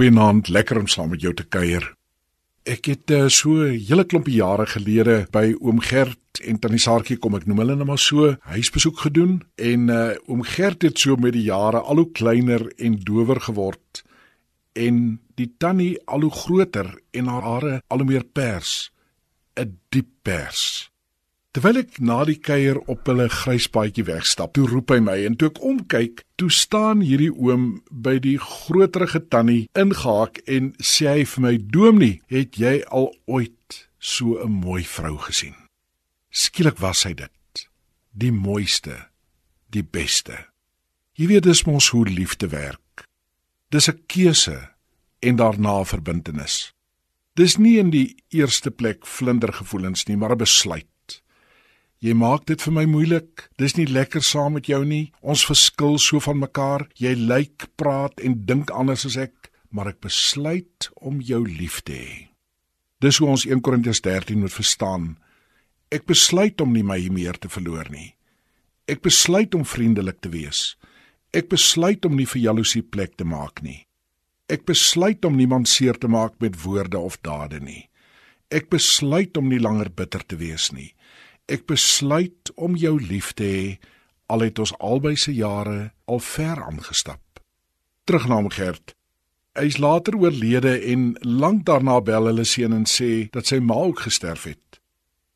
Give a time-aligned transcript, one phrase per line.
[0.00, 1.82] Goeienaand, lekker om saam met jou te kuier.
[2.64, 7.18] Ek het uh, so 'n hele klompie jare gelede by oom Gert en tannie Saartjie
[7.18, 11.16] kom ek noem hulle nou maar so huisbesoek gedoen en uh, oom Gert het so
[11.20, 14.02] met die jare al hoe kleiner en dower geword
[14.72, 18.92] en die tannie al hoe groter en haar hare al hoe meer pers,
[19.60, 20.89] 'n diep pers.
[21.50, 25.48] Terwyl ek na die kuier op hulle gryspaadjie wegstap, toe roep hy my en toe
[25.50, 31.42] ek omkyk, toe staan hierdie oom by die groterige tannie ingehaak en sê hy vir
[31.42, 35.56] my: "Dominee, het jy al ooit so 'n mooi vrou gesien?"
[36.30, 37.66] Skielik was hy dit,
[38.14, 39.10] die mooiste,
[39.70, 40.46] die beste.
[41.18, 43.04] Jy weet dis mos hoe liefde werk.
[43.70, 44.70] Dis 'n keuse
[45.20, 46.72] en daarna verbintenis.
[47.34, 50.86] Dis nie in die eerste plek vlindergevoelens nie, maar 'n besluit.
[52.00, 53.42] Jy maak dit vir my moeilik.
[53.60, 55.10] Dis nie lekker saam met jou nie.
[55.20, 56.86] Ons verskil so van mekaar.
[56.96, 61.98] Jy lyk, praat en dink anders as ek, maar ek besluit om jou lief te
[61.98, 62.14] hê.
[63.04, 65.12] Dis hoe ons 1 Korintiërs 13 moet verstaan.
[65.92, 68.14] Ek besluit om nie my meer te verloor nie.
[68.88, 70.78] Ek besluit om vriendelik te wees.
[71.36, 73.82] Ek besluit om nie vir jaloesie plek te maak nie.
[74.48, 77.90] Ek besluit om niemand seer te maak met woorde of dade nie.
[78.50, 80.94] Ek besluit om nie langer bitter te wees nie.
[81.50, 83.64] Ek besluit om jou lief te hê
[84.30, 87.42] al het ons albei se jare al ver aangestap.
[88.06, 88.94] Terug na hom Gert.
[89.58, 93.80] Hy is later oorlede en lank daarna bel hulle seun en sê dat sy ma
[93.90, 94.78] ook gesterf het.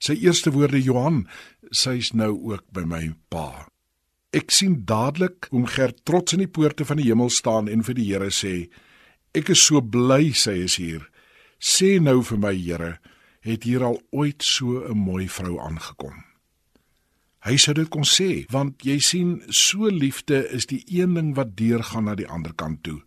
[0.00, 1.26] Sy eerste woorde Johan,
[1.74, 3.68] sy's nou ook by my pa.
[4.32, 7.96] Ek sien dadelik hoe Gert trots in die poorte van die hemel staan en vir
[7.98, 8.70] die Here sê:
[9.36, 11.04] Ek is so bly sy is hier.
[11.60, 12.96] Sê nou vir my Here,
[13.48, 16.24] het hier al ooit so 'n mooi vrou aangekom.
[17.46, 21.56] Hy sou dit kon sê, want jy sien, so liefde is die een ding wat
[21.56, 23.00] deurgaan na die ander kant toe.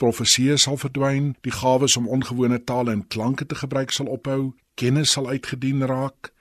[0.00, 5.12] Profeseë sal verdwyn, die gawes om ongewone tale en klanke te gebruik sal ophou, kennis
[5.12, 6.32] sal uitgedien raak.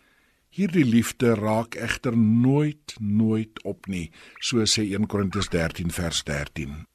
[0.50, 4.10] Hierdie liefde raak egter nooit nooit op nie,
[4.40, 6.88] so sê 1 Korintiërs 13 vers 13.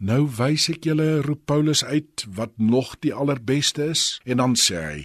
[0.00, 4.84] Nou wys ek julle roep Paulus uit wat nog die allerbeste is en dan sê
[4.88, 5.00] hy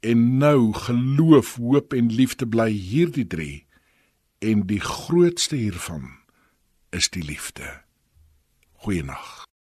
[0.00, 3.66] En nou geloof, hoop en liefde bly hierdie drie
[4.38, 6.18] en die grootste hiervan
[6.94, 7.82] is die liefde.
[8.72, 9.47] Goeienaand.